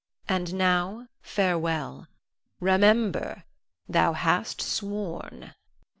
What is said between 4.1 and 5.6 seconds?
hast sworn.